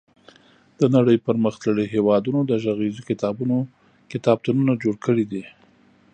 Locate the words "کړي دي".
5.05-5.43